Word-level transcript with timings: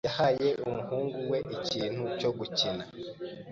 yahaye 0.07 0.49
umuhungu 0.67 1.17
we 1.31 1.39
ikintu 1.55 2.03
cyo 2.19 2.29
gukina. 2.37 2.83